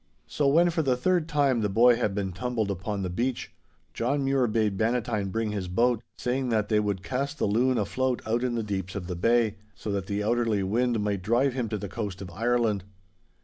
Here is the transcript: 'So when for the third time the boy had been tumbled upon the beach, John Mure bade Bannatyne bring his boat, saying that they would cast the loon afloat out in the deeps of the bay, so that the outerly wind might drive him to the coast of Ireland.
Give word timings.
'So 0.25 0.47
when 0.47 0.71
for 0.71 0.81
the 0.81 0.97
third 0.97 1.29
time 1.29 1.61
the 1.61 1.69
boy 1.69 1.95
had 1.95 2.15
been 2.15 2.31
tumbled 2.31 2.71
upon 2.71 3.03
the 3.03 3.07
beach, 3.11 3.53
John 3.93 4.25
Mure 4.25 4.47
bade 4.47 4.75
Bannatyne 4.75 5.29
bring 5.29 5.51
his 5.51 5.67
boat, 5.67 6.01
saying 6.17 6.49
that 6.49 6.69
they 6.69 6.79
would 6.79 7.03
cast 7.03 7.37
the 7.37 7.45
loon 7.45 7.77
afloat 7.77 8.19
out 8.25 8.43
in 8.43 8.55
the 8.55 8.63
deeps 8.63 8.95
of 8.95 9.05
the 9.05 9.15
bay, 9.15 9.57
so 9.75 9.91
that 9.91 10.07
the 10.07 10.23
outerly 10.23 10.63
wind 10.63 10.99
might 11.03 11.21
drive 11.21 11.53
him 11.53 11.69
to 11.69 11.77
the 11.77 11.87
coast 11.87 12.19
of 12.19 12.31
Ireland. 12.31 12.83